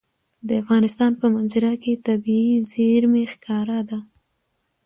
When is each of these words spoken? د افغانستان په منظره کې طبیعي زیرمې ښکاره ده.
د 0.47 0.49
افغانستان 0.61 1.11
په 1.19 1.25
منظره 1.35 1.73
کې 1.83 2.01
طبیعي 2.07 2.55
زیرمې 2.71 3.23
ښکاره 3.33 3.79
ده. 3.89 3.99